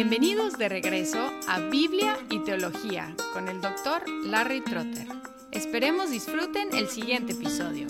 Bienvenidos 0.00 0.56
de 0.56 0.68
regreso 0.68 1.18
a 1.48 1.58
Biblia 1.58 2.16
y 2.30 2.38
Teología 2.44 3.16
con 3.32 3.48
el 3.48 3.60
doctor 3.60 4.08
Larry 4.08 4.60
Trotter. 4.60 5.08
Esperemos 5.50 6.12
disfruten 6.12 6.68
el 6.72 6.86
siguiente 6.86 7.32
episodio. 7.32 7.88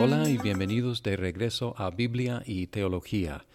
Hola 0.00 0.28
y 0.28 0.38
bienvenidos 0.38 1.04
de 1.04 1.14
regreso 1.14 1.72
a 1.78 1.90
Biblia 1.90 2.42
y 2.44 2.66
Teología. 2.66 3.46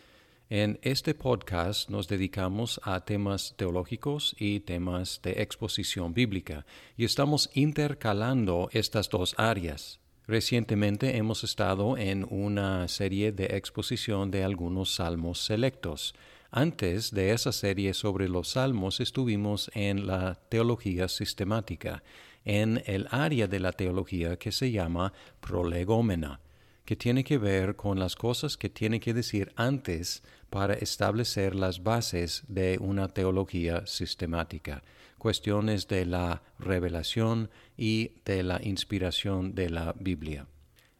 En 0.49 0.79
este 0.83 1.13
podcast 1.13 1.89
nos 1.89 2.07
dedicamos 2.07 2.79
a 2.85 3.03
temas 3.03 3.55
teológicos 3.57 4.37
y 4.39 4.61
temas 4.61 5.19
de 5.21 5.41
exposición 5.41 6.13
bíblica 6.13 6.65
y 6.95 7.03
estamos 7.03 7.49
intercalando 7.53 8.69
estas 8.71 9.09
dos 9.09 9.35
áreas. 9.37 10.01
Recientemente 10.27 11.17
hemos 11.17 11.43
estado 11.43 11.97
en 11.97 12.27
una 12.29 12.87
serie 12.87 13.31
de 13.31 13.57
exposición 13.57 14.29
de 14.29 14.43
algunos 14.43 14.95
salmos 14.95 15.43
selectos. 15.43 16.13
Antes 16.51 17.11
de 17.11 17.31
esa 17.31 17.51
serie 17.51 17.93
sobre 17.95 18.29
los 18.29 18.49
salmos 18.49 18.99
estuvimos 18.99 19.71
en 19.73 20.05
la 20.05 20.35
teología 20.49 21.07
sistemática, 21.07 22.03
en 22.45 22.83
el 22.85 23.07
área 23.09 23.47
de 23.47 23.59
la 23.59 23.71
teología 23.71 24.37
que 24.37 24.51
se 24.51 24.71
llama 24.71 25.11
prolegómena, 25.39 26.39
que 26.85 26.95
tiene 26.95 27.23
que 27.23 27.39
ver 27.39 27.75
con 27.75 27.97
las 27.99 28.15
cosas 28.15 28.57
que 28.57 28.69
tiene 28.69 28.99
que 28.99 29.15
decir 29.15 29.51
antes 29.55 30.21
para 30.51 30.75
establecer 30.75 31.55
las 31.55 31.81
bases 31.81 32.43
de 32.47 32.77
una 32.79 33.07
teología 33.07 33.87
sistemática 33.87 34.83
cuestiones 35.21 35.87
de 35.87 36.03
la 36.07 36.41
revelación 36.57 37.51
y 37.77 38.13
de 38.25 38.41
la 38.41 38.59
inspiración 38.63 39.53
de 39.53 39.69
la 39.69 39.93
Biblia. 39.99 40.47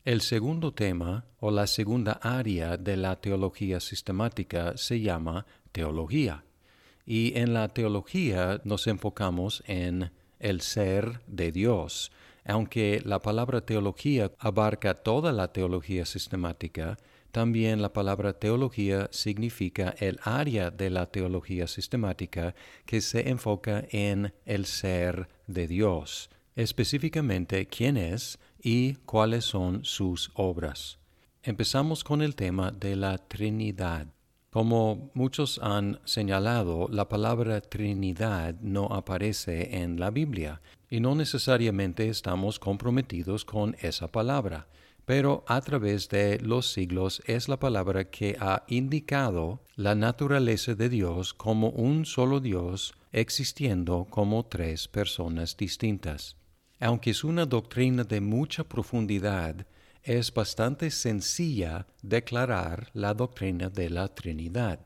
El 0.06 0.22
segundo 0.22 0.76
tema 0.76 1.26
o 1.40 1.50
la 1.50 1.66
segunda 1.66 2.20
área 2.22 2.78
de 2.78 2.98
la 2.98 3.20
teología 3.20 3.80
sistemática 3.80 4.78
se 4.78 5.02
llama 5.02 5.48
teología. 5.72 6.44
Y 7.04 7.36
en 7.36 7.55
la 7.55 7.70
teología 7.70 8.62
nos 8.63 8.86
enfocamos 8.86 9.63
en 9.66 10.12
el 10.38 10.62
ser 10.62 11.22
de 11.26 11.52
Dios. 11.52 12.12
Aunque 12.46 13.02
la 13.04 13.24
palabra 13.24 13.62
teología 13.62 14.32
abarca 14.38 15.02
toda 15.02 15.32
la 15.32 15.52
teología 15.52 16.06
sistemática, 16.06 17.00
también 17.32 17.82
la 17.82 17.93
palabra 17.93 18.34
teología 18.34 19.07
significa 19.12 19.96
el 19.99 20.20
área 20.24 20.70
de 20.70 20.90
la 20.90 21.05
teología 21.05 21.68
sistemática 21.68 22.55
que 22.85 23.01
se 23.01 23.29
enfoca 23.29 23.85
en 23.91 24.34
el 24.46 24.65
ser 24.65 25.29
de 25.48 25.68
Dios, 25.68 26.29
específicamente 26.55 27.68
quién 27.68 27.96
es 27.96 28.38
y 28.62 28.96
cuáles 29.05 29.46
son 29.46 29.85
sus 29.85 30.32
obras. 30.34 30.99
Empezamos 31.43 32.04
con 32.04 32.21
el 32.21 32.35
tema 32.35 32.71
de 32.71 32.96
la 32.96 33.18
Trinidad. 33.18 34.07
Como 34.49 35.10
muchos 35.13 35.60
han 35.63 36.01
señalado, 36.04 36.90
la 36.91 37.07
palabra 37.07 37.62
Trinidad 37.62 38.55
no 38.60 38.88
aparece 38.88 39.77
en 39.77 39.99
la 39.99 40.12
Biblia 40.12 40.62
y 40.90 40.99
no 40.99 41.16
necesariamente 41.16 42.10
estamos 42.10 42.60
comprometidos 42.60 43.45
con 43.45 43.77
esa 43.79 44.10
palabra 44.10 44.68
pero 45.05 45.44
a 45.48 45.62
través 45.62 46.10
de 46.10 46.40
los 46.40 46.71
siglos 46.71 47.21
es 47.26 47.49
la 47.49 47.60
palabra 47.60 48.10
que 48.10 48.38
ha 48.40 48.63
indicado 48.68 49.63
la 49.76 49.96
naturaleza 49.96 50.76
de 50.76 50.90
Dios 50.90 51.34
como 51.34 51.70
un 51.70 52.05
solo 52.05 52.40
Dios 52.40 52.94
existiendo 53.12 54.07
como 54.10 54.46
tres 54.46 54.88
personas 54.88 55.57
distintas. 55.57 56.38
Aunque 56.79 57.12
es 57.12 57.24
una 57.24 57.46
doctrina 57.46 58.04
de 58.04 58.22
mucha 58.22 58.63
profundidad, 58.63 59.68
es 60.04 60.34
bastante 60.34 60.90
sencilla 60.90 61.85
declarar 62.02 62.90
la 62.94 63.13
doctrina 63.13 63.70
de 63.70 63.90
la 63.90 64.07
Trinidad. 64.07 64.79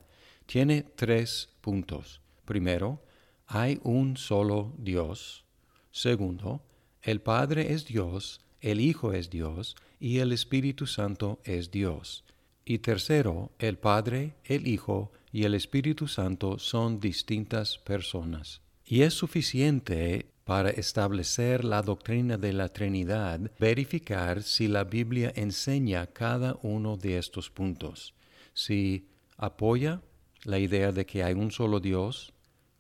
Tiene 0.46 0.84
tres 0.84 1.50
puntos. 1.62 2.22
Primero, 2.44 3.02
hay 3.48 3.80
un 3.84 4.18
solo 4.18 4.74
Dios. 4.78 5.46
Segundo, 5.92 6.66
el 7.02 7.22
Padre 7.22 7.72
es 7.74 7.86
Dios, 7.86 8.42
el 8.60 8.82
Hijo 8.82 9.14
es 9.14 9.30
Dios 9.30 9.76
y 10.00 10.20
el 10.20 10.32
Espíritu 10.32 10.88
Santo 10.88 11.40
es 11.44 11.72
Dios. 11.72 12.24
Y 12.66 12.80
tercero, 12.80 13.52
el 13.60 13.78
Padre, 13.78 14.36
el 14.44 14.68
Hijo 14.68 15.12
y 15.32 15.44
el 15.44 15.54
Espíritu 15.54 16.08
Santo 16.08 16.58
son 16.60 17.00
distintas 17.00 17.78
personas. 17.78 18.62
Y 18.86 19.02
es 19.02 19.14
suficiente 19.14 20.32
para 20.46 20.70
establecer 20.70 21.66
la 21.66 21.82
doctrina 21.82 22.38
de 22.38 22.54
la 22.54 22.70
Trinidad 22.70 23.40
verificar 23.60 24.44
si 24.44 24.68
la 24.68 24.84
Biblia 24.84 25.34
enseña 25.36 26.06
cada 26.08 26.58
uno 26.62 26.98
de 26.98 27.18
estos 27.18 27.50
puntos. 27.50 28.14
Si 28.54 29.08
apoya 29.38 30.02
la 30.44 30.60
idea 30.60 30.92
de 30.92 31.06
que 31.06 31.24
hay 31.24 31.34
un 31.34 31.52
solo 31.52 31.80
Dios, 31.80 32.34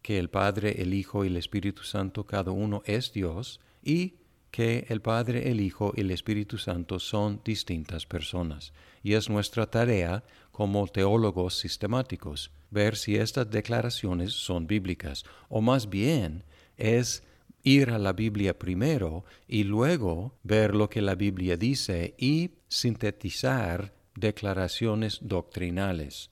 que 0.03 0.19
el 0.19 0.29
Padre, 0.29 0.81
el 0.83 0.93
Hijo 0.93 1.25
y 1.25 1.27
el 1.27 1.37
Espíritu 1.37 1.83
Santo 1.83 2.25
cada 2.25 2.51
uno 2.51 2.83
es 2.85 3.11
Dios, 3.11 3.59
y 3.83 4.13
que 4.55 4.85
el 4.87 5.01
Padre, 5.01 5.51
el 5.51 5.59
Hijo 5.59 5.91
y 5.97 5.99
el 5.99 6.11
Espíritu 6.11 6.57
Santo 6.57 6.97
son 6.97 7.41
distintas 7.43 8.05
personas, 8.05 8.71
y 9.03 9.15
es 9.15 9.29
nuestra 9.29 9.69
tarea 9.69 10.23
como 10.53 10.87
teólogos 10.87 11.59
sistemáticos 11.59 12.51
ver 12.71 12.95
si 12.95 13.17
estas 13.17 13.51
declaraciones 13.51 14.31
son 14.31 14.65
bíblicas, 14.65 15.25
o 15.49 15.59
más 15.59 15.89
bien 15.89 16.45
es 16.77 17.23
ir 17.63 17.89
a 17.89 17.99
la 17.99 18.13
Biblia 18.13 18.57
primero 18.57 19.25
y 19.45 19.65
luego 19.65 20.37
ver 20.43 20.73
lo 20.73 20.89
que 20.89 21.01
la 21.01 21.15
Biblia 21.15 21.57
dice 21.57 22.15
y 22.17 22.51
sintetizar 22.69 23.93
declaraciones 24.15 25.19
doctrinales. 25.21 26.29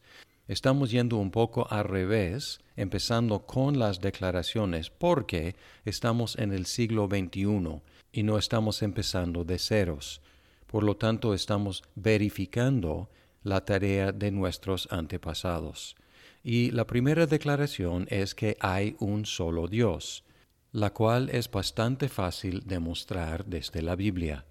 Estamos 0.48 0.92
yendo 0.92 1.18
un 1.18 1.31
poco 1.31 1.68
al 1.70 1.86
revés, 1.86 2.59
empezando 2.76 3.46
con 3.46 3.80
las 3.80 4.02
declaraciones, 4.02 4.90
porque 4.90 5.56
estamos 5.86 6.38
en 6.38 6.52
el 6.52 6.66
siglo 6.66 7.08
XXI 7.08 7.81
y 8.12 8.24
no 8.24 8.38
estamos 8.38 8.82
empezando 8.82 9.46
de 9.46 9.58
ceros. 9.58 10.22
Por 10.68 10.84
lo 10.84 10.98
tanto, 10.98 11.34
estamos 11.34 11.84
verificando 11.96 13.09
la 13.44 13.64
tarea 13.64 14.12
de 14.12 14.32
nuestros 14.32 14.88
antepasados. 14.92 15.96
Y 16.44 16.72
la 16.72 16.86
primera 16.88 17.26
declaración 17.26 18.06
es 18.09 18.36
que 18.36 18.58
hay 18.59 18.98
un 19.00 19.26
solo 19.26 19.70
Dios, 19.70 20.26
la 20.74 20.92
cual 20.92 21.30
es 21.30 21.50
bastante 21.50 22.09
fácil 22.09 22.64
demostrar 22.66 23.46
desde 23.46 23.82
la 23.82 23.96
Biblia. 23.96 24.46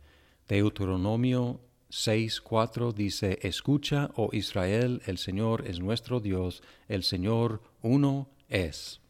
Deuteronomio 0.48 1.60
6.4 1.92 2.94
dice, 2.94 3.38
Escucha, 3.42 4.10
oh 4.16 4.30
Israel, 4.32 5.02
el 5.04 5.18
Señor 5.18 5.66
es 5.66 5.78
nuestro 5.78 6.20
Dios, 6.20 6.62
el 6.88 7.02
Señor 7.02 7.62
uno 7.82 8.30
es. 8.48 9.02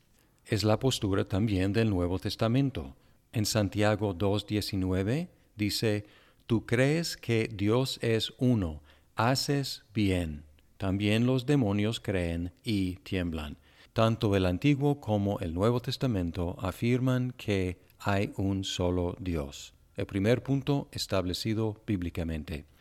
Es 0.46 0.64
la 0.64 0.80
postura 0.80 1.24
también 1.24 1.72
del 1.72 1.90
Nuevo 1.90 2.18
Testamento. 2.18 2.96
En 3.32 3.46
Santiago 3.46 4.16
2.19 4.16 5.28
dice, 5.54 6.06
Tú 6.48 6.66
crees 6.66 7.16
que 7.16 7.48
Dios 7.54 8.00
es 8.02 8.34
uno, 8.38 8.82
haces 9.14 9.84
bien. 9.94 10.42
También 10.76 11.24
los 11.24 11.46
demonios 11.46 12.00
creen 12.00 12.52
y 12.64 12.96
tiemblan. 12.96 13.58
Tanto 13.92 14.34
el 14.34 14.44
Antiguo 14.44 15.00
como 15.00 15.38
el 15.38 15.54
Nuevo 15.54 15.80
Testamento 15.80 16.56
afirman 16.58 17.30
que 17.36 17.78
hay 18.00 18.32
un 18.36 18.64
solo 18.64 19.16
Dios. 19.20 19.72
El 19.94 20.06
primer 20.06 20.42
punto 20.42 20.88
establecido 20.90 21.80
bíblicamente. 21.86 22.71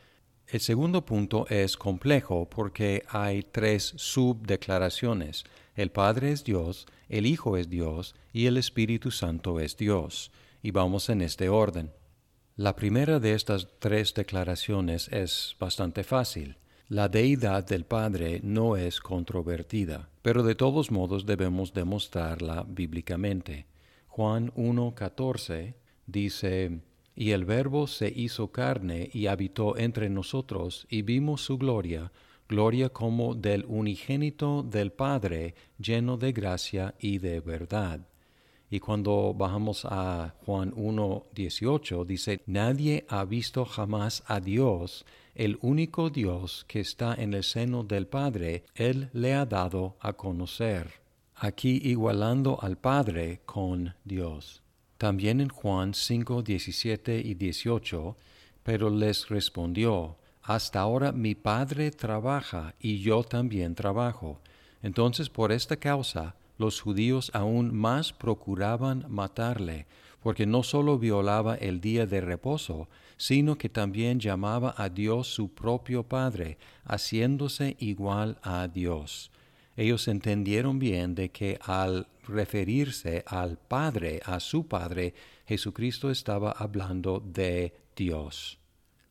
El 0.51 0.59
segundo 0.59 1.05
punto 1.05 1.47
es 1.47 1.77
complejo 1.77 2.49
porque 2.49 3.05
hay 3.07 3.41
tres 3.41 3.93
subdeclaraciones. 3.95 5.45
El 5.75 5.91
Padre 5.91 6.33
es 6.33 6.43
Dios, 6.43 6.87
el 7.07 7.25
Hijo 7.25 7.55
es 7.55 7.69
Dios 7.69 8.15
y 8.33 8.47
el 8.47 8.57
Espíritu 8.57 9.11
Santo 9.11 9.61
es 9.61 9.77
Dios. 9.77 10.29
Y 10.61 10.71
vamos 10.71 11.07
en 11.07 11.21
este 11.21 11.47
orden. 11.47 11.93
La 12.57 12.75
primera 12.75 13.21
de 13.21 13.33
estas 13.33 13.69
tres 13.79 14.13
declaraciones 14.13 15.07
es 15.07 15.55
bastante 15.57 16.03
fácil. 16.03 16.57
La 16.89 17.07
deidad 17.07 17.65
del 17.65 17.85
Padre 17.85 18.41
no 18.43 18.75
es 18.75 18.99
controvertida, 18.99 20.09
pero 20.21 20.43
de 20.43 20.55
todos 20.55 20.91
modos 20.91 21.25
debemos 21.25 21.71
demostrarla 21.71 22.65
bíblicamente. 22.67 23.67
Juan 24.07 24.51
1.14 24.55 25.75
dice, 26.07 26.81
y 27.15 27.31
el 27.31 27.45
Verbo 27.45 27.87
se 27.87 28.11
hizo 28.15 28.51
carne 28.51 29.09
y 29.13 29.27
habitó 29.27 29.77
entre 29.77 30.09
nosotros, 30.09 30.87
y 30.89 31.01
vimos 31.01 31.41
su 31.41 31.57
gloria, 31.57 32.11
gloria 32.47 32.89
como 32.89 33.35
del 33.35 33.65
unigénito 33.67 34.63
del 34.63 34.91
Padre, 34.91 35.55
lleno 35.77 36.17
de 36.17 36.31
gracia 36.31 36.95
y 36.99 37.17
de 37.17 37.39
verdad. 37.39 38.01
Y 38.69 38.79
cuando 38.79 39.33
bajamos 39.33 39.85
a 39.85 40.35
Juan 40.45 40.71
1.18, 40.73 42.05
dice, 42.05 42.41
Nadie 42.45 43.05
ha 43.09 43.25
visto 43.25 43.65
jamás 43.65 44.23
a 44.27 44.39
Dios, 44.39 45.05
el 45.35 45.57
único 45.61 46.09
Dios 46.09 46.65
que 46.69 46.79
está 46.79 47.13
en 47.13 47.33
el 47.33 47.43
seno 47.43 47.83
del 47.83 48.07
Padre, 48.07 48.63
Él 48.75 49.09
le 49.11 49.33
ha 49.33 49.45
dado 49.45 49.97
a 49.99 50.13
conocer. 50.13 51.01
Aquí 51.35 51.81
igualando 51.83 52.59
al 52.61 52.77
Padre 52.77 53.41
con 53.45 53.93
Dios. 54.05 54.61
También 55.01 55.41
en 55.41 55.49
Juan 55.49 55.95
5, 55.95 56.43
17 56.43 57.21
y 57.25 57.33
18, 57.33 58.15
pero 58.61 58.91
les 58.91 59.29
respondió, 59.29 60.15
hasta 60.43 60.79
ahora 60.79 61.11
mi 61.11 61.33
Padre 61.33 61.89
trabaja 61.89 62.75
y 62.79 62.99
yo 62.99 63.23
también 63.23 63.73
trabajo. 63.73 64.39
Entonces 64.83 65.27
por 65.27 65.51
esta 65.51 65.77
causa 65.77 66.35
los 66.59 66.81
judíos 66.81 67.31
aún 67.33 67.73
más 67.73 68.13
procuraban 68.13 69.07
matarle, 69.09 69.87
porque 70.21 70.45
no 70.45 70.61
sólo 70.61 70.99
violaba 70.99 71.55
el 71.55 71.81
día 71.81 72.05
de 72.05 72.21
reposo, 72.21 72.87
sino 73.17 73.57
que 73.57 73.69
también 73.69 74.19
llamaba 74.19 74.75
a 74.77 74.89
Dios 74.89 75.25
su 75.25 75.49
propio 75.49 76.03
Padre, 76.03 76.59
haciéndose 76.85 77.75
igual 77.79 78.37
a 78.43 78.67
Dios. 78.67 79.31
Ellos 79.77 80.07
entendieron 80.07 80.79
bien 80.79 81.15
de 81.15 81.29
que 81.29 81.57
al 81.61 82.07
referirse 82.27 83.23
al 83.25 83.57
Padre, 83.57 84.21
a 84.25 84.39
su 84.39 84.67
Padre, 84.67 85.13
Jesucristo 85.45 86.11
estaba 86.11 86.51
hablando 86.51 87.19
de 87.19 87.73
Dios. 87.95 88.59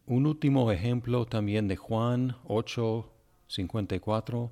Un 0.07 0.27
último 0.27 0.71
ejemplo 0.73 1.27
también 1.27 1.69
de 1.69 1.77
Juan 1.77 2.37
8, 2.45 3.11
54. 3.47 4.51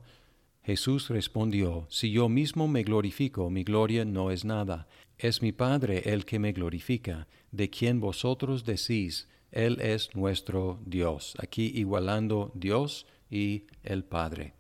Jesús 0.63 1.09
respondió, 1.09 1.87
Si 1.89 2.11
yo 2.11 2.29
mismo 2.29 2.69
me 2.69 2.83
glorifico, 2.83 3.51
mi 3.51 3.65
gloria 3.65 4.05
no 4.05 4.31
es 4.31 4.45
nada. 4.45 4.87
Es 5.17 5.43
mi 5.43 5.53
Padre 5.53 6.13
el 6.13 6.25
que 6.25 6.39
me 6.39 6.53
glorifica, 6.53 7.27
de 7.51 7.71
quien 7.71 8.01
vosotros 8.01 8.65
decís, 8.65 9.29
Él 9.51 9.81
es 9.81 10.15
nuestro 10.15 10.79
Dios. 10.85 11.35
Aquí 11.39 11.73
igualando 11.75 12.53
Dios 12.55 13.07
y 13.31 13.65
el 13.83 14.05
Padre. 14.05 14.58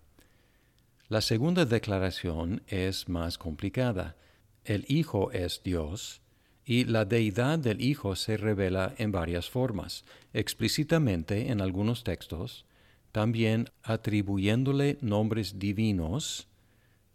La 1.10 1.22
segunda 1.22 1.64
declaración 1.64 2.62
es 2.66 3.08
más 3.08 3.38
complicada. 3.38 4.14
El 4.62 4.84
Hijo 4.88 5.32
es 5.32 5.62
Dios 5.64 6.20
y 6.66 6.84
la 6.84 7.06
deidad 7.06 7.58
del 7.58 7.80
Hijo 7.80 8.14
se 8.14 8.36
revela 8.36 8.94
en 8.98 9.10
varias 9.10 9.48
formas, 9.48 10.04
explícitamente 10.34 11.50
en 11.50 11.62
algunos 11.62 12.04
textos, 12.04 12.66
también 13.10 13.70
atribuyéndole 13.82 14.98
nombres 15.00 15.58
divinos, 15.58 16.46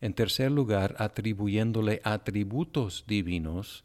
en 0.01 0.15
tercer 0.15 0.51
lugar, 0.51 0.95
atribuyéndole 0.97 2.01
atributos 2.03 3.05
divinos, 3.07 3.83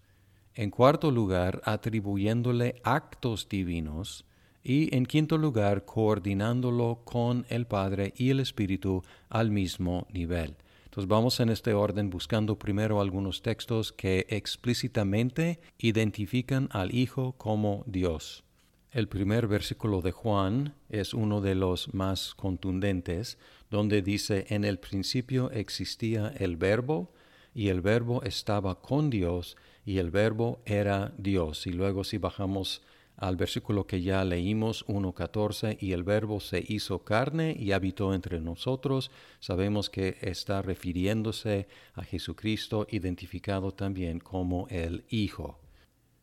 en 0.54 0.70
cuarto 0.70 1.10
lugar, 1.10 1.60
atribuyéndole 1.66 2.80
actos 2.82 3.46
divinos, 3.50 4.24
y 4.68 4.94
en 4.94 5.06
quinto 5.06 5.38
lugar, 5.38 5.86
coordinándolo 5.86 7.00
con 7.06 7.46
el 7.48 7.66
Padre 7.66 8.12
y 8.18 8.28
el 8.28 8.38
Espíritu 8.38 9.02
al 9.30 9.50
mismo 9.50 10.06
nivel. 10.12 10.56
Entonces 10.84 11.08
vamos 11.08 11.40
en 11.40 11.48
este 11.48 11.72
orden 11.72 12.10
buscando 12.10 12.58
primero 12.58 13.00
algunos 13.00 13.40
textos 13.40 13.92
que 13.94 14.26
explícitamente 14.28 15.58
identifican 15.78 16.68
al 16.70 16.94
Hijo 16.94 17.32
como 17.38 17.82
Dios. 17.86 18.44
El 18.92 19.08
primer 19.08 19.48
versículo 19.48 20.02
de 20.02 20.12
Juan 20.12 20.74
es 20.90 21.14
uno 21.14 21.40
de 21.40 21.54
los 21.54 21.94
más 21.94 22.34
contundentes, 22.34 23.38
donde 23.70 24.02
dice, 24.02 24.44
en 24.50 24.66
el 24.66 24.78
principio 24.78 25.50
existía 25.50 26.28
el 26.36 26.58
verbo, 26.58 27.14
y 27.54 27.68
el 27.68 27.80
verbo 27.80 28.22
estaba 28.22 28.82
con 28.82 29.08
Dios, 29.08 29.56
y 29.86 29.96
el 29.96 30.10
verbo 30.10 30.60
era 30.66 31.14
Dios. 31.16 31.66
Y 31.66 31.72
luego 31.72 32.04
si 32.04 32.18
bajamos 32.18 32.82
al 33.18 33.36
versículo 33.36 33.86
que 33.86 34.00
ya 34.00 34.24
leímos, 34.24 34.86
1.14, 34.86 35.76
y 35.80 35.92
el 35.92 36.04
verbo 36.04 36.38
se 36.38 36.64
hizo 36.66 37.04
carne 37.04 37.54
y 37.58 37.72
habitó 37.72 38.14
entre 38.14 38.40
nosotros, 38.40 39.10
sabemos 39.40 39.90
que 39.90 40.16
está 40.20 40.62
refiriéndose 40.62 41.66
a 41.94 42.04
Jesucristo, 42.04 42.86
identificado 42.90 43.72
también 43.72 44.20
como 44.20 44.68
el 44.70 45.04
Hijo. 45.10 45.58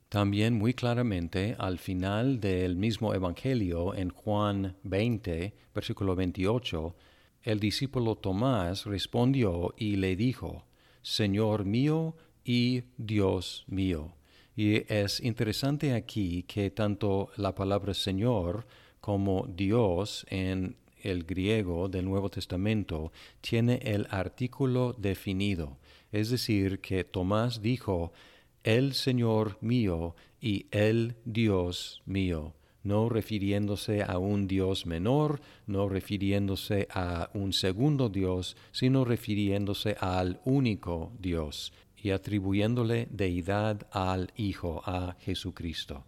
También 0.07 0.53
muy 0.53 0.73
claramente 0.73 1.57
al 1.59 1.79
final 1.79 2.39
del 2.39 2.77
mismo 2.77 3.13
Evangelio, 3.13 3.93
en 3.93 4.09
Juan 4.09 4.77
20, 4.83 5.53
versículo 5.73 6.15
28, 6.15 6.95
el 7.43 7.59
discípulo 7.59 8.15
Tomás 8.15 8.85
respondió 8.85 9.75
y 9.77 9.97
le 9.97 10.15
dijo, 10.15 10.63
Señor 11.01 11.65
mío 11.65 12.15
y 12.45 12.83
Dios 12.97 13.65
mío. 13.67 14.15
Y 14.55 14.91
es 14.91 15.19
interesante 15.19 15.93
aquí 15.93 16.43
que 16.43 16.71
tanto 16.71 17.29
la 17.35 17.53
palabra 17.53 17.93
Señor 17.93 18.65
como 19.01 19.47
Dios 19.47 20.25
en 20.29 20.77
el 21.03 21.25
griego 21.25 21.89
del 21.89 22.05
Nuevo 22.05 22.29
Testamento 22.29 23.11
tiene 23.41 23.79
el 23.83 24.07
artículo 24.09 24.93
definido. 24.97 25.77
Es 26.11 26.29
decir, 26.29 26.79
que 26.79 27.03
Tomás 27.03 27.61
dijo, 27.61 28.13
el 28.63 28.93
Señor 28.93 29.57
mío 29.61 30.15
y 30.41 30.67
el 30.71 31.17
Dios 31.25 32.01
mío, 32.05 32.55
no 32.81 33.09
refiriéndose 33.09 34.03
a 34.03 34.17
un 34.17 34.47
Dios 34.47 34.85
menor, 34.85 35.41
no 35.67 35.89
refiriéndose 35.89 36.87
a 36.91 37.29
un 37.33 37.51
segundo 37.51 38.09
Dios, 38.09 38.55
sino 38.71 39.05
refiriéndose 39.05 39.97
al 39.99 40.39
único 40.45 41.11
Dios 41.19 41.73
y 42.05 42.11
atribuyéndole 42.11 43.07
deidad 43.09 43.87
al 43.91 44.31
Hijo, 44.37 44.83
a 44.85 45.15
Jesucristo. 45.21 46.03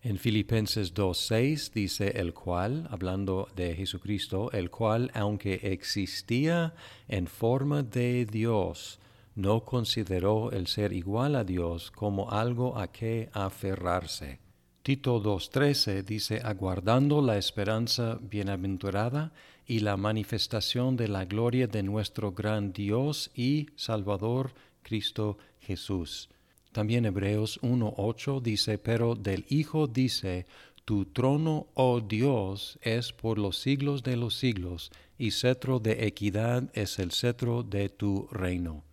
En 0.00 0.18
Filipenses 0.18 0.94
2.6 0.94 1.70
dice 1.74 2.12
el 2.16 2.32
cual, 2.32 2.88
hablando 2.90 3.48
de 3.54 3.74
Jesucristo, 3.76 4.50
el 4.52 4.70
cual, 4.70 5.10
aunque 5.12 5.60
existía 5.62 6.72
en 7.08 7.26
forma 7.26 7.82
de 7.82 8.24
Dios, 8.24 8.98
no 9.34 9.66
consideró 9.66 10.50
el 10.50 10.66
ser 10.66 10.94
igual 10.94 11.36
a 11.36 11.44
Dios 11.44 11.90
como 11.90 12.30
algo 12.30 12.78
a 12.78 12.90
que 12.90 13.28
aferrarse. 13.34 14.40
Tito 14.82 15.22
2.13 15.22 16.04
dice, 16.04 16.40
aguardando 16.42 17.20
la 17.20 17.36
esperanza 17.36 18.18
bienaventurada 18.18 19.34
y 19.66 19.80
la 19.80 19.98
manifestación 19.98 20.96
de 20.96 21.08
la 21.08 21.26
gloria 21.26 21.66
de 21.66 21.82
nuestro 21.82 22.32
gran 22.32 22.72
Dios 22.72 23.30
y 23.34 23.68
Salvador 23.76 24.54
Cristo 24.84 25.38
Jesús. 25.58 26.28
También 26.70 27.06
Hebreos 27.06 27.58
1.8 27.62 28.40
dice, 28.40 28.78
pero 28.78 29.16
del 29.16 29.44
Hijo 29.48 29.88
dice, 29.88 30.46
tu 30.84 31.06
trono, 31.06 31.66
oh 31.74 32.00
Dios, 32.00 32.78
es 32.82 33.12
por 33.12 33.38
los 33.38 33.58
siglos 33.58 34.02
de 34.02 34.16
los 34.16 34.36
siglos, 34.36 34.92
y 35.18 35.30
cetro 35.30 35.78
de 35.80 36.06
equidad 36.06 36.70
es 36.74 36.98
el 36.98 37.10
cetro 37.10 37.62
de 37.62 37.88
tu 37.88 38.28
reino. 38.30 38.84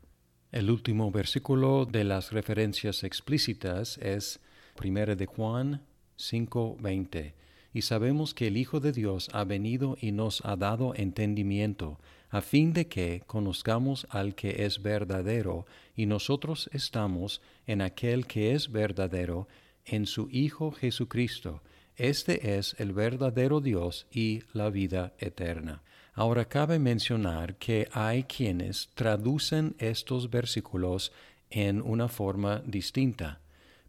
El 0.51 0.69
último 0.69 1.11
versículo 1.11 1.85
de 1.85 2.03
las 2.03 2.31
referencias 2.31 3.03
explícitas 3.03 3.97
es 3.97 4.39
1 4.81 5.15
de 5.15 5.25
Juan 5.25 5.81
5:20. 6.17 7.33
Y 7.73 7.81
sabemos 7.83 8.33
que 8.33 8.47
el 8.47 8.57
Hijo 8.57 8.79
de 8.79 8.91
Dios 8.91 9.29
ha 9.33 9.43
venido 9.43 9.97
y 9.99 10.11
nos 10.11 10.43
ha 10.45 10.55
dado 10.55 10.93
entendimiento, 10.95 11.99
a 12.31 12.41
fin 12.41 12.71
de 12.71 12.87
que 12.87 13.21
conozcamos 13.27 14.07
al 14.09 14.35
que 14.35 14.65
es 14.65 14.81
verdadero, 14.81 15.65
y 15.95 16.05
nosotros 16.05 16.69
estamos 16.71 17.41
en 17.67 17.81
aquel 17.81 18.25
que 18.25 18.53
es 18.53 18.71
verdadero, 18.71 19.47
en 19.85 20.05
su 20.05 20.29
Hijo 20.31 20.71
Jesucristo. 20.71 21.61
Este 21.97 22.57
es 22.57 22.73
el 22.79 22.93
verdadero 22.93 23.59
Dios 23.59 24.07
y 24.11 24.43
la 24.53 24.69
vida 24.69 25.13
eterna. 25.19 25.83
Ahora 26.13 26.45
cabe 26.45 26.79
mencionar 26.79 27.57
que 27.57 27.89
hay 27.91 28.23
quienes 28.23 28.89
traducen 28.95 29.75
estos 29.77 30.29
versículos 30.29 31.11
en 31.49 31.81
una 31.81 32.07
forma 32.07 32.63
distinta, 32.65 33.41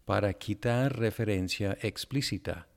para 0.03 0.33
quitar 0.33 0.99
referencia 0.99 1.77
explícita. 1.81 2.67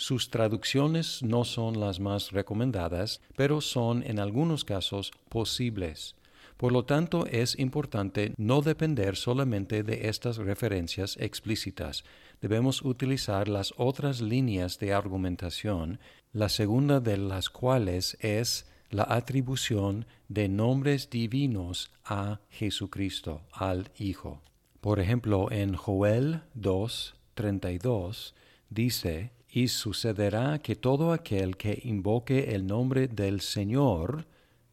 Sus 0.00 0.30
traducciones 0.30 1.24
no 1.24 1.44
son 1.44 1.80
las 1.80 1.98
más 1.98 2.30
recomendadas, 2.30 3.20
pero 3.34 3.60
son 3.60 4.04
en 4.04 4.20
algunos 4.20 4.64
casos 4.64 5.10
posibles. 5.28 6.14
Por 6.56 6.70
lo 6.70 6.84
tanto, 6.84 7.26
es 7.26 7.58
importante 7.58 8.32
no 8.36 8.62
depender 8.62 9.16
solamente 9.16 9.82
de 9.82 10.08
estas 10.08 10.36
referencias 10.36 11.16
explícitas. 11.18 12.04
Debemos 12.40 12.82
utilizar 12.82 13.48
las 13.48 13.74
otras 13.76 14.20
líneas 14.20 14.78
de 14.78 14.92
argumentación, 14.92 15.98
la 16.32 16.48
segunda 16.48 17.00
de 17.00 17.16
las 17.16 17.50
cuales 17.50 18.16
es 18.20 18.70
la 18.90 19.02
atribución 19.02 20.06
de 20.28 20.48
nombres 20.48 21.10
divinos 21.10 21.90
a 22.04 22.38
Jesucristo, 22.50 23.42
al 23.50 23.90
Hijo. 23.98 24.42
Por 24.80 25.00
ejemplo, 25.00 25.50
en 25.50 25.74
Joel 25.74 26.42
2, 26.54 27.16
32 27.34 28.36
dice, 28.70 29.32
y 29.58 29.66
sucederá 29.66 30.60
que 30.60 30.76
todo 30.76 31.12
aquel 31.12 31.56
que 31.56 31.80
invoque 31.82 32.54
el 32.54 32.64
nombre 32.64 33.08
del 33.08 33.40
Señor 33.40 34.24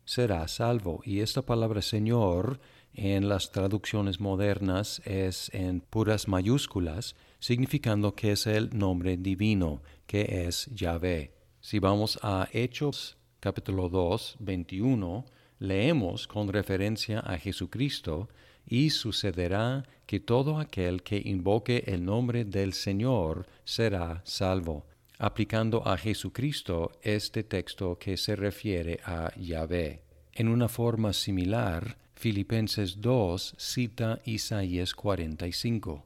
será 0.03 0.47
salvo. 0.47 1.01
Y 1.03 1.21
esta 1.21 1.41
palabra 1.41 1.81
Señor 1.81 2.59
en 2.93 3.27
las 3.27 3.51
traducciones 3.51 4.19
modernas 4.19 5.01
es 5.03 5.49
en 5.55 5.81
puras 5.81 6.27
mayúsculas, 6.27 7.15
significando 7.39 8.13
que 8.13 8.33
es 8.33 8.45
el 8.45 8.77
nombre 8.77 9.17
divino, 9.17 9.81
que 10.05 10.45
es 10.45 10.67
Yahvé. 10.67 11.33
Si 11.61 11.79
vamos 11.79 12.19
a 12.21 12.47
Hechos 12.53 13.17
capítulo 13.39 13.89
2, 13.89 14.35
21, 14.39 15.25
leemos 15.57 16.27
con 16.27 16.47
referencia 16.49 17.21
a 17.21 17.39
Jesucristo, 17.39 18.29
y 18.67 18.89
sucederá 18.89 19.83
que 20.05 20.19
todo 20.19 20.59
aquel 20.59 21.03
que 21.03 21.21
invoque 21.23 21.83
el 21.87 22.05
nombre 22.05 22.45
del 22.45 22.73
Señor 22.73 23.47
será 23.63 24.21
salvo. 24.25 24.85
aplicando 25.17 25.81
a 25.87 25.97
Jesucristo 25.97 26.91
este 27.01 27.45
texto 27.45 27.97
que 27.97 28.17
se 28.17 28.35
refiere 28.35 28.99
a 29.05 29.31
Yahvé. 29.39 30.01
En 30.33 30.49
una 30.49 30.67
forma 30.67 31.13
similar, 31.13 31.97
Filipenses 32.15 32.99
2 32.99 33.55
cita 33.57 34.19
Isaías 34.25 34.93
45. 34.93 36.03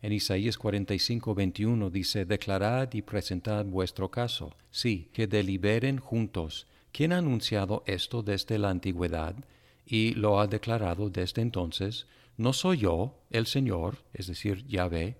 En 0.00 0.12
Isaías 0.12 0.56
45, 0.56 1.34
21 1.34 1.90
dice, 1.90 2.24
Declarad 2.24 2.92
y 2.94 3.02
presentad 3.02 3.66
vuestro 3.66 4.10
caso. 4.10 4.54
Sí, 4.70 5.10
que 5.12 5.26
deliberen 5.26 5.98
juntos. 5.98 6.66
¿Quién 6.92 7.12
ha 7.12 7.18
anunciado 7.18 7.82
esto 7.86 8.22
desde 8.22 8.58
la 8.58 8.70
antigüedad 8.70 9.34
y 9.86 10.14
lo 10.14 10.40
ha 10.40 10.46
declarado 10.46 11.08
desde 11.08 11.40
entonces? 11.40 12.06
¿No 12.36 12.52
soy 12.52 12.78
yo, 12.78 13.14
el 13.30 13.46
Señor, 13.46 13.98
es 14.12 14.26
decir, 14.26 14.66
Yahvé? 14.66 15.16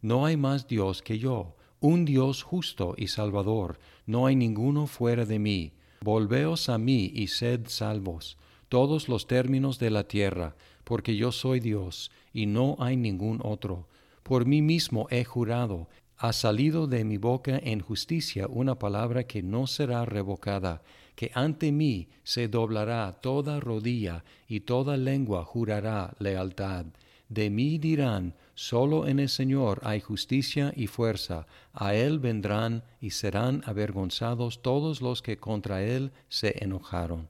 No 0.00 0.24
hay 0.24 0.36
más 0.36 0.66
Dios 0.66 1.02
que 1.02 1.18
yo, 1.18 1.56
un 1.80 2.04
Dios 2.04 2.42
justo 2.42 2.94
y 2.96 3.08
salvador, 3.08 3.78
no 4.06 4.26
hay 4.26 4.36
ninguno 4.36 4.86
fuera 4.86 5.26
de 5.26 5.38
mí. 5.38 5.72
Volveos 6.00 6.68
a 6.68 6.78
mí 6.78 7.10
y 7.14 7.26
sed 7.26 7.66
salvos, 7.66 8.38
todos 8.68 9.08
los 9.08 9.26
términos 9.26 9.78
de 9.78 9.90
la 9.90 10.04
tierra, 10.04 10.56
porque 10.84 11.16
yo 11.16 11.32
soy 11.32 11.60
Dios, 11.60 12.10
y 12.32 12.46
no 12.46 12.76
hay 12.78 12.96
ningún 12.96 13.40
otro 13.42 13.88
por 14.24 14.46
mí 14.46 14.62
mismo 14.62 15.06
he 15.10 15.22
jurado, 15.22 15.86
ha 16.16 16.32
salido 16.32 16.86
de 16.86 17.04
mi 17.04 17.18
boca 17.18 17.60
en 17.62 17.80
justicia 17.80 18.46
una 18.48 18.78
palabra 18.78 19.24
que 19.24 19.42
no 19.42 19.66
será 19.66 20.06
revocada, 20.06 20.82
que 21.14 21.30
ante 21.34 21.72
mí 21.72 22.08
se 22.22 22.48
doblará 22.48 23.20
toda 23.20 23.60
rodilla 23.60 24.24
y 24.48 24.60
toda 24.60 24.96
lengua 24.96 25.44
jurará 25.44 26.14
lealtad. 26.18 26.86
De 27.28 27.50
mí 27.50 27.78
dirán, 27.78 28.34
solo 28.54 29.06
en 29.06 29.18
el 29.18 29.28
Señor 29.28 29.80
hay 29.82 30.00
justicia 30.00 30.72
y 30.76 30.86
fuerza, 30.86 31.46
a 31.72 31.94
Él 31.94 32.18
vendrán 32.18 32.84
y 33.00 33.10
serán 33.10 33.62
avergonzados 33.64 34.62
todos 34.62 35.00
los 35.00 35.22
que 35.22 35.36
contra 35.36 35.82
Él 35.82 36.12
se 36.28 36.62
enojaron. 36.62 37.28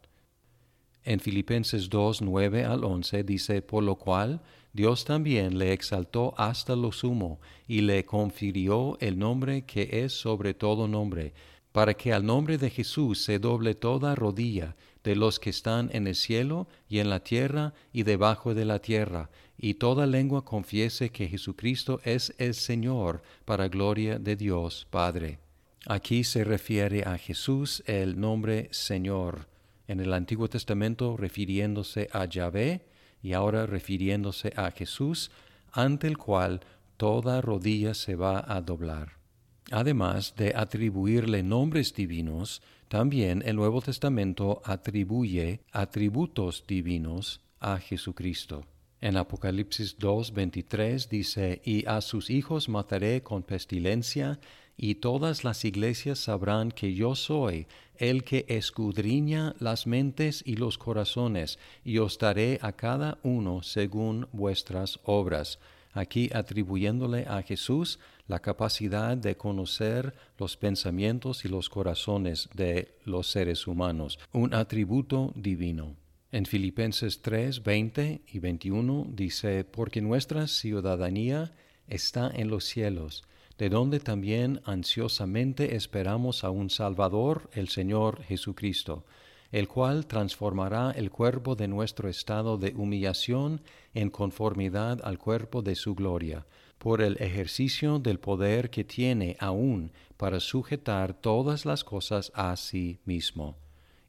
En 1.05 1.21
Filipenses 1.21 1.91
2, 1.91 2.23
9 2.23 2.65
al 2.65 2.83
11 2.83 3.25
dice, 3.25 3.63
por 3.63 3.85
lo 3.85 3.97
cual 3.97 4.41
Dios 4.73 5.05
también 5.05 5.59
le 5.59 5.73
exaltó 5.73 6.35
hasta 6.37 6.75
lo 6.75 6.91
sumo 6.93 7.41
y 7.69 7.83
le 7.83 8.05
confirió 8.05 8.97
el 9.01 9.19
nombre 9.19 9.63
que 9.63 9.89
es 10.05 10.13
sobre 10.13 10.55
todo 10.55 10.89
nombre, 10.89 11.33
para 11.75 11.95
que 11.95 12.13
al 12.13 12.25
nombre 12.25 12.57
de 12.57 12.71
Jesús 12.71 13.25
se 13.25 13.41
doble 13.41 13.75
toda 13.75 14.15
rodilla 14.15 14.77
de 15.03 15.17
los 15.17 15.41
que 15.41 15.51
están 15.51 15.91
en 15.93 16.07
el 16.07 16.15
cielo 16.15 16.69
y 16.89 17.01
en 17.01 17.11
la 17.11 17.19
tierra 17.19 17.75
y 17.93 18.05
debajo 18.05 18.55
de 18.55 18.65
la 18.65 18.79
tierra, 18.79 19.29
y 19.59 19.75
toda 19.75 20.07
lengua 20.07 20.45
confiese 20.45 21.11
que 21.11 21.27
Jesucristo 21.27 22.01
es 22.05 22.33
el 22.39 22.55
Señor 22.55 23.25
para 23.45 23.67
gloria 23.67 24.21
de 24.21 24.37
Dios 24.37 24.87
Padre. 24.89 25.41
Aquí 25.85 26.23
se 26.23 26.45
refiere 26.45 27.03
a 27.03 27.19
Jesús 27.19 27.83
el 27.87 28.21
nombre 28.21 28.69
Señor, 28.71 29.49
en 29.89 29.99
el 29.99 30.13
Antiguo 30.13 30.49
Testamento 30.49 31.17
refiriéndose 31.17 32.09
a 32.13 32.27
Yahvé, 32.27 32.87
y 33.21 33.33
ahora 33.33 33.67
refiriéndose 33.67 34.53
a 34.55 34.71
Jesús, 34.71 35.33
ante 35.73 36.07
el 36.07 36.19
cual 36.19 36.61
toda 36.97 37.41
rodilla 37.41 37.95
se 37.95 38.15
va 38.15 38.45
a 38.47 38.61
doblar. 38.61 39.24
Además 39.71 40.35
de 40.37 40.53
atribuirle 40.55 41.43
nombres 41.43 41.95
divinos, 41.95 42.63
también 42.89 43.43
el 43.47 43.57
Nuevo 43.57 43.81
Testamento 43.81 44.61
atribuye 44.65 45.61
atributos 45.73 46.65
divinos 46.67 47.41
a 47.61 47.79
Jesucristo. 47.79 48.65
En 49.01 49.17
Apocalipsis 49.17 49.99
2.23 49.99 51.09
dice, 51.09 51.61
Y 51.65 51.87
a 51.87 52.01
sus 52.01 52.31
hijos 52.31 52.69
mataré 52.69 53.23
con 53.23 53.43
pestilencia, 53.43 54.39
y 54.77 54.97
todas 54.97 55.45
las 55.45 55.65
iglesias 55.65 56.19
sabrán 56.19 56.71
que 56.73 56.95
yo 56.95 57.15
soy 57.15 57.67
el 57.97 58.25
que 58.25 58.45
escudriña 58.49 59.55
las 59.61 59.87
mentes 59.87 60.43
y 60.45 60.57
los 60.57 60.79
corazones, 60.79 61.59
y 61.85 61.99
os 61.99 62.19
daré 62.19 62.59
a 62.61 62.73
cada 62.73 63.19
uno 63.23 63.63
según 63.63 64.27
vuestras 64.33 64.99
obras. 65.05 65.59
Aquí 65.93 66.29
atribuyéndole 66.35 67.25
a 67.29 67.43
Jesús 67.43 68.01
la 68.27 68.41
capacidad 68.41 69.17
de 69.17 69.37
conocer 69.37 70.15
los 70.39 70.57
pensamientos 70.57 71.45
y 71.45 71.49
los 71.49 71.69
corazones 71.69 72.49
de 72.55 72.97
los 73.05 73.31
seres 73.31 73.67
humanos, 73.67 74.19
un 74.33 74.55
atributo 74.55 75.33
divino. 75.35 75.97
En 76.33 76.47
Filipenses 76.47 77.23
3, 77.23 77.63
20 77.63 78.23
y 78.27 78.39
21 78.39 79.07
dice, 79.11 79.65
porque 79.65 80.01
nuestra 80.01 80.49
ciudadanía 80.49 81.53
está 81.87 82.31
en 82.35 82.49
los 82.49 82.65
cielos, 82.65 83.23
de 83.59 83.69
donde 83.69 84.01
también 84.01 84.61
ansiosamente 84.65 85.77
esperamos 85.77 86.43
a 86.43 86.51
un 86.51 86.71
Salvador, 86.71 87.51
el 87.53 87.69
Señor 87.69 88.23
Jesucristo, 88.25 89.05
el 89.53 89.69
cual 89.69 90.07
transformará 90.07 90.91
el 90.91 91.11
cuerpo 91.13 91.55
de 91.55 91.69
nuestro 91.69 92.09
estado 92.09 92.59
de 92.59 92.75
humillación 92.75 93.61
en 93.95 94.11
conformidad 94.11 95.01
al 95.05 95.19
cuerpo 95.19 95.63
de 95.63 95.77
su 95.77 95.95
gloria, 95.95 96.47
por 96.79 97.01
el 97.01 97.17
ejercicio 97.21 97.99
del 97.99 98.19
poder 98.21 98.71
que 98.71 98.85
tiene 98.85 99.37
aún 99.41 99.93
para 100.17 100.41
sujetar 100.41 101.15
todas 101.15 101.65
las 101.65 101.85
cosas 101.85 102.31
a 102.35 102.57
sí 102.57 102.99
mismo. 103.05 103.57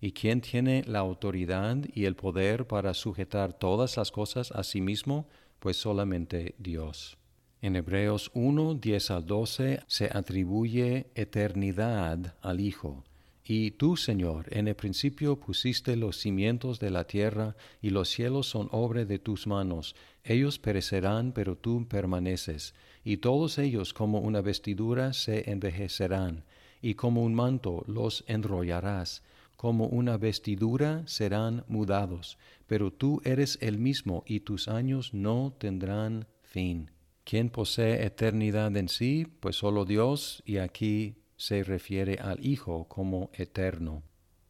¿Y 0.01 0.11
quién 0.11 0.41
tiene 0.41 0.83
la 0.85 0.99
autoridad 0.99 1.77
y 1.93 2.05
el 2.05 2.15
poder 2.15 2.67
para 2.67 2.93
sujetar 2.93 3.53
todas 3.53 3.97
las 3.97 4.11
cosas 4.11 4.51
a 4.51 4.63
sí 4.63 4.81
mismo? 4.81 5.27
Pues 5.59 5.77
solamente 5.77 6.55
Dios. 6.57 7.17
En 7.61 7.75
Hebreos 7.75 8.29
1, 8.35 8.75
10 8.75 9.11
al 9.11 9.25
12 9.25 9.79
se 9.87 10.05
atribuye 10.13 11.07
eternidad 11.15 12.35
al 12.41 12.59
Hijo. 12.59 13.03
Y 13.43 13.71
tú, 13.71 13.95
Señor, 13.95 14.47
en 14.49 14.67
el 14.67 14.75
principio 14.75 15.39
pusiste 15.39 15.95
los 15.95 16.17
cimientos 16.17 16.79
de 16.79 16.89
la 16.89 17.05
tierra, 17.05 17.55
y 17.81 17.91
los 17.91 18.09
cielos 18.09 18.47
son 18.47 18.69
obra 18.71 19.05
de 19.05 19.19
tus 19.19 19.47
manos. 19.47 19.95
Ellos 20.27 20.57
perecerán, 20.57 21.31
pero 21.31 21.55
tú 21.55 21.87
permaneces. 21.87 22.73
Y 23.03 23.17
todos 23.17 23.59
ellos 23.59 23.93
como 23.93 24.19
una 24.19 24.41
vestidura 24.41 25.13
se 25.13 25.51
envejecerán, 25.51 26.43
y 26.81 26.95
como 26.95 27.23
un 27.23 27.35
manto 27.35 27.83
los 27.87 28.23
enrollarás. 28.27 29.21
Como 29.55 29.85
una 29.85 30.17
vestidura 30.17 31.03
serán 31.05 31.63
mudados, 31.67 32.39
pero 32.65 32.91
tú 32.91 33.21
eres 33.23 33.59
el 33.61 33.77
mismo, 33.77 34.23
y 34.25 34.39
tus 34.39 34.67
años 34.67 35.13
no 35.13 35.55
tendrán 35.59 36.27
fin. 36.41 36.89
¿Quién 37.23 37.49
posee 37.49 38.05
eternidad 38.05 38.75
en 38.75 38.89
sí? 38.89 39.27
Pues 39.39 39.55
solo 39.55 39.85
Dios 39.85 40.43
y 40.45 40.57
aquí 40.57 41.15
se 41.37 41.63
refiere 41.63 42.15
al 42.15 42.43
Hijo 42.45 42.87
como 42.87 43.29
eterno. 43.33 44.03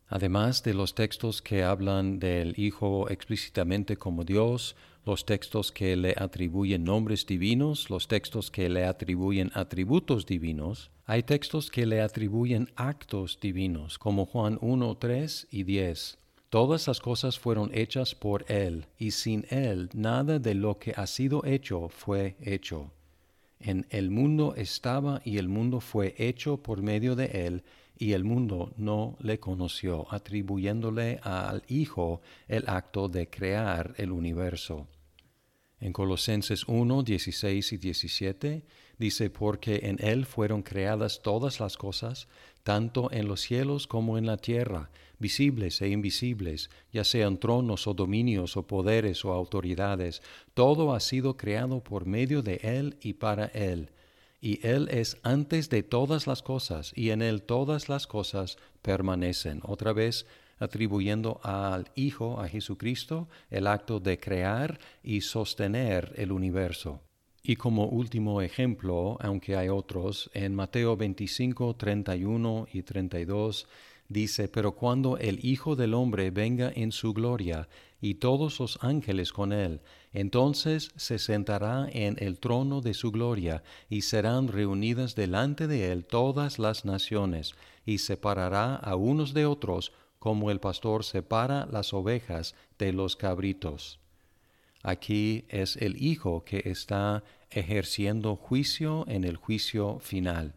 Además 0.08 0.62
de 0.64 0.74
los 0.74 0.94
textos 0.94 1.42
que 1.42 1.64
hablan 1.64 2.20
del 2.20 2.54
Hijo 2.58 3.10
explícitamente 3.10 3.98
como 3.98 4.24
Dios, 4.24 4.76
los 5.06 5.24
textos 5.24 5.72
que 5.72 5.96
le 5.96 6.16
atribuyen 6.18 6.84
nombres 6.84 7.28
divinos, 7.28 7.92
los 7.92 8.08
textos 8.08 8.50
que 8.50 8.70
le 8.70 8.86
atribuyen 8.86 9.52
atributos 9.54 10.26
divinos, 10.26 10.90
hay 11.06 11.22
textos 11.22 11.70
que 11.70 11.86
le 11.86 12.02
atribuyen 12.02 12.72
actos 12.76 13.40
divinos, 13.40 14.00
como 14.00 14.26
Juan 14.26 14.58
1, 14.62 14.98
3 14.98 15.48
y 15.52 15.64
10. 15.64 16.18
Todas 16.50 16.88
las 16.88 17.00
cosas 17.00 17.38
fueron 17.38 17.70
hechas 17.72 18.16
por 18.16 18.52
Él, 18.52 18.88
y 18.98 19.12
sin 19.12 19.46
Él 19.52 19.90
nada 19.94 20.40
de 20.40 20.56
lo 20.56 20.80
que 20.80 20.94
ha 20.98 21.06
sido 21.06 21.46
hecho 21.46 21.90
fue 21.90 22.36
hecho. 22.42 22.92
En 23.60 23.86
el 23.92 24.10
mundo 24.10 24.56
estaba 24.56 25.22
y 25.24 25.38
el 25.38 25.50
mundo 25.50 25.82
fue 25.82 26.16
hecho 26.18 26.58
por 26.58 26.82
medio 26.82 27.16
de 27.16 27.26
Él, 27.46 27.64
y 27.98 28.14
el 28.14 28.24
mundo 28.24 28.74
no 28.76 29.18
le 29.20 29.40
conoció, 29.40 30.08
atribuyéndole 30.12 31.20
al 31.22 31.64
Hijo 31.68 32.22
el 32.48 32.64
acto 32.68 33.08
de 33.08 33.30
crear 33.30 33.94
el 33.98 34.12
universo. 34.12 34.88
En 35.86 35.94
Colosenses 35.94 36.68
1, 36.68 37.04
16 37.04 37.74
y 37.74 37.78
17 37.78 38.64
dice, 38.98 39.30
porque 39.30 39.82
en 39.84 40.04
Él 40.04 40.26
fueron 40.26 40.64
creadas 40.64 41.22
todas 41.22 41.60
las 41.60 41.78
cosas, 41.78 42.28
tanto 42.64 43.12
en 43.12 43.28
los 43.28 43.42
cielos 43.42 43.86
como 43.86 44.18
en 44.18 44.26
la 44.26 44.38
tierra, 44.38 44.90
visibles 45.20 45.80
e 45.84 45.90
invisibles, 45.90 46.72
ya 46.92 47.04
sean 47.04 47.38
tronos 47.38 47.86
o 47.86 47.94
dominios 47.94 48.58
o 48.58 48.66
poderes 48.66 49.24
o 49.26 49.32
autoridades, 49.32 50.24
todo 50.56 50.92
ha 50.92 51.00
sido 51.00 51.38
creado 51.38 51.84
por 51.84 52.08
medio 52.08 52.42
de 52.42 52.56
Él 52.64 52.98
y 53.00 53.14
para 53.14 53.46
Él. 53.46 53.92
Y 54.42 54.66
Él 54.66 54.88
es 54.90 55.18
antes 55.22 55.70
de 55.70 55.84
todas 55.84 56.26
las 56.26 56.42
cosas, 56.42 56.94
y 56.96 57.12
en 57.12 57.22
Él 57.22 57.44
todas 57.44 57.90
las 57.90 58.08
cosas 58.08 58.58
permanecen. 58.82 59.60
Otra 59.62 59.94
vez, 59.94 60.26
atribuyendo 60.60 61.40
al 61.44 61.90
Hijo, 61.96 62.40
a 62.40 62.48
Jesucristo, 62.48 63.28
el 63.50 63.68
acto 63.68 64.00
de 64.00 64.20
crear 64.20 64.80
y 65.04 65.22
sostener 65.22 66.14
el 66.18 66.32
universo. 66.32 67.02
Y 67.48 67.58
como 67.58 67.86
último 67.86 68.42
ejemplo, 68.42 69.18
aunque 69.22 69.56
hay 69.56 69.70
otros, 69.70 70.32
en 70.34 70.56
Mateo 70.56 70.98
25, 70.98 71.76
31 71.76 72.68
y 72.74 72.82
32 72.82 73.68
dice, 74.08 74.48
Pero 74.48 74.74
cuando 74.74 75.18
el 75.18 75.44
Hijo 75.46 75.76
del 75.76 75.94
Hombre 75.94 76.32
venga 76.32 76.72
en 76.76 76.92
su 76.92 77.14
gloria 77.14 77.68
y 78.02 78.16
todos 78.16 78.60
los 78.60 78.80
ángeles 78.82 79.32
con 79.32 79.54
él, 79.54 79.82
Entonces 80.12 80.92
se 80.96 81.20
sentará 81.20 81.88
en 81.92 82.16
el 82.20 82.40
trono 82.40 82.82
de 82.82 82.94
su 82.94 83.12
gloria, 83.12 83.64
y 83.90 84.02
serán 84.02 84.48
reunidas 84.48 85.14
delante 85.14 85.68
de 85.68 85.92
él 85.92 86.06
todas 86.06 86.58
las 86.58 86.86
naciones, 86.86 87.54
y 87.86 87.98
separará 87.98 88.76
a 88.76 88.96
unos 88.96 89.34
de 89.34 89.46
otros, 89.46 89.92
como 90.26 90.50
el 90.50 90.60
pastor 90.60 91.04
separa 91.04 91.68
las 91.72 91.94
ovejas 91.94 92.56
de 92.80 92.94
los 92.94 93.16
cabritos. 93.16 94.00
Aquí 94.82 95.46
es 95.50 95.78
el 95.78 96.02
Hijo 96.02 96.44
que 96.44 96.64
está 96.66 97.24
ejerciendo 97.52 98.36
juicio 98.36 99.06
en 99.08 99.24
el 99.24 99.36
juicio 99.36 100.00
final. 100.00 100.56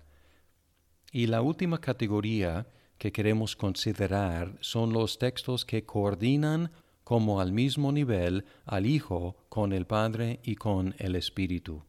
Y 1.12 1.26
la 1.26 1.42
última 1.42 1.82
categoría 1.82 2.66
que 2.96 3.12
queremos 3.12 3.56
considerar 3.56 4.56
son 4.62 4.94
los 4.94 5.18
textos 5.18 5.66
que 5.66 5.84
coordinan 5.84 6.70
como 7.04 7.38
al 7.38 7.52
mismo 7.52 7.92
nivel 7.92 8.46
al 8.64 8.86
Hijo 8.86 9.36
con 9.50 9.74
el 9.74 9.86
Padre 9.86 10.40
y 10.44 10.54
con 10.54 10.94
el 10.96 11.14
Espíritu. 11.14 11.82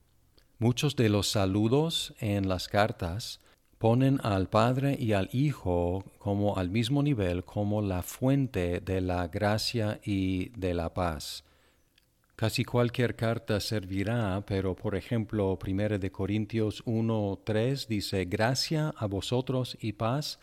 Muchos 0.58 0.98
de 0.98 1.08
los 1.08 1.30
saludos 1.30 2.14
en 2.20 2.50
las 2.50 2.68
cartas 2.68 3.40
ponen 3.80 4.20
al 4.24 4.50
Padre 4.50 4.98
y 5.00 5.14
al 5.14 5.30
Hijo 5.32 6.04
como 6.20 6.58
al 6.58 6.70
mismo 6.70 7.02
nivel 7.02 7.46
como 7.46 7.82
la 7.82 8.04
fuente 8.04 8.82
de 8.82 9.00
la 9.00 9.28
gracia 9.30 10.00
y 10.04 10.50
de 10.50 10.74
la 10.74 10.94
paz. 10.94 11.46
Casi 12.36 12.64
cualquier 12.66 13.16
carta 13.16 13.60
servirá, 13.60 14.44
pero 14.46 14.76
por 14.76 14.96
ejemplo, 14.96 15.58
1 15.58 15.98
de 15.98 16.12
Corintios 16.12 16.84
1:3 16.86 17.88
dice 17.88 18.26
gracia 18.26 18.94
a 18.98 19.08
vosotros 19.08 19.78
y 19.82 19.94
paz 19.94 20.40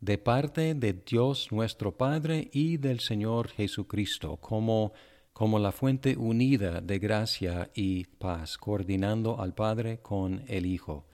de 0.00 0.16
parte 0.16 0.74
de 0.74 0.92
Dios 0.92 1.48
nuestro 1.50 1.92
Padre 1.92 2.48
y 2.52 2.78
del 2.78 3.00
Señor 3.00 3.48
Jesucristo, 3.48 4.36
como, 4.38 4.92
como 5.34 5.58
la 5.58 5.72
fuente 5.72 6.16
unida 6.16 6.80
de 6.80 6.98
gracia 6.98 7.70
y 7.74 8.04
paz, 8.04 8.56
coordinando 8.56 9.40
al 9.40 9.54
Padre 9.54 9.98
con 10.00 10.42
el 10.48 10.64
Hijo. 10.64 11.04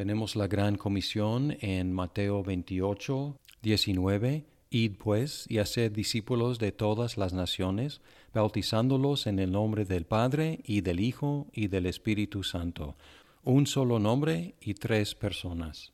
Tenemos 0.00 0.34
la 0.34 0.46
gran 0.46 0.76
comisión 0.76 1.58
en 1.60 1.92
Mateo 1.92 2.42
28, 2.42 3.36
19. 3.60 4.46
Id 4.70 4.96
pues 4.96 5.44
y 5.46 5.58
haced 5.58 5.92
discípulos 5.92 6.58
de 6.58 6.72
todas 6.72 7.18
las 7.18 7.34
naciones, 7.34 8.00
bautizándolos 8.32 9.26
en 9.26 9.38
el 9.38 9.52
nombre 9.52 9.84
del 9.84 10.06
Padre 10.06 10.60
y 10.64 10.80
del 10.80 11.00
Hijo 11.00 11.48
y 11.52 11.68
del 11.68 11.84
Espíritu 11.84 12.44
Santo, 12.44 12.96
un 13.44 13.66
solo 13.66 13.98
nombre 13.98 14.54
y 14.62 14.72
tres 14.72 15.14
personas. 15.14 15.92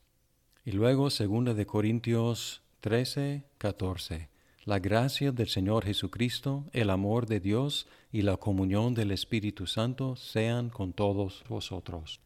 Y 0.64 0.70
luego, 0.70 1.10
segunda 1.10 1.52
de 1.52 1.66
Corintios 1.66 2.62
13, 2.82 3.42
14. 3.58 4.28
La 4.66 4.78
gracia 4.78 5.32
del 5.32 5.48
Señor 5.48 5.84
Jesucristo, 5.84 6.66
el 6.72 6.90
amor 6.90 7.26
de 7.26 7.40
Dios 7.40 7.88
y 8.12 8.22
la 8.22 8.36
comunión 8.36 8.94
del 8.94 9.10
Espíritu 9.10 9.66
Santo 9.66 10.14
sean 10.14 10.70
con 10.70 10.92
todos 10.92 11.42
vosotros. 11.48 12.20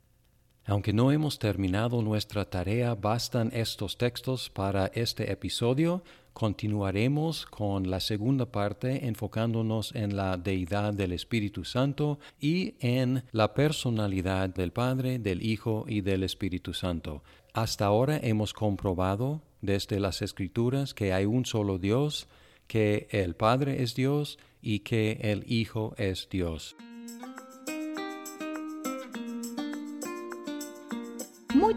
Aunque 0.70 0.92
no 0.92 1.10
hemos 1.10 1.40
terminado 1.40 2.00
nuestra 2.00 2.44
tarea, 2.44 2.94
bastan 2.94 3.50
estos 3.52 3.98
textos 3.98 4.50
para 4.50 4.86
este 4.94 5.32
episodio. 5.32 6.04
Continuaremos 6.32 7.44
con 7.46 7.90
la 7.90 7.98
segunda 7.98 8.46
parte 8.46 9.08
enfocándonos 9.08 9.92
en 9.96 10.14
la 10.14 10.36
deidad 10.36 10.94
del 10.94 11.10
Espíritu 11.10 11.64
Santo 11.64 12.20
y 12.38 12.74
en 12.78 13.24
la 13.32 13.52
personalidad 13.52 14.48
del 14.48 14.70
Padre, 14.70 15.18
del 15.18 15.44
Hijo 15.44 15.86
y 15.88 16.02
del 16.02 16.22
Espíritu 16.22 16.72
Santo. 16.72 17.24
Hasta 17.52 17.86
ahora 17.86 18.20
hemos 18.22 18.52
comprobado 18.52 19.42
desde 19.62 19.98
las 19.98 20.22
Escrituras 20.22 20.94
que 20.94 21.12
hay 21.12 21.24
un 21.24 21.46
solo 21.46 21.78
Dios, 21.78 22.28
que 22.68 23.08
el 23.10 23.34
Padre 23.34 23.82
es 23.82 23.96
Dios 23.96 24.38
y 24.62 24.78
que 24.78 25.18
el 25.20 25.42
Hijo 25.50 25.94
es 25.98 26.28
Dios. 26.30 26.76